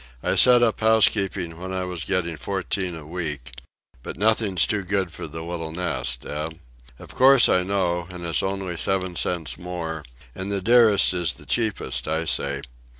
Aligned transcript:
I 0.23 0.33
set 0.33 0.63
up 0.63 0.79
housekeeping 0.79 1.59
when 1.61 1.71
I 1.71 1.83
was 1.83 2.05
getting 2.05 2.35
fourteen 2.35 2.95
a 2.95 3.05
week. 3.05 3.51
But 4.01 4.17
nothing's 4.17 4.65
too 4.65 4.81
good 4.81 5.11
for 5.11 5.27
the 5.27 5.43
little 5.43 5.71
nest, 5.71 6.25
eh? 6.25 6.47
Of 6.97 7.13
course 7.13 7.47
I 7.47 7.61
know, 7.61 8.07
and 8.09 8.25
it's 8.25 8.41
only 8.41 8.77
seven 8.77 9.15
cents 9.15 9.59
more, 9.59 10.03
and 10.33 10.51
the 10.51 10.59
dearest 10.59 11.13
is 11.13 11.35
the 11.35 11.45
cheapest, 11.45 12.07
I 12.07 12.25
say. 12.25 12.63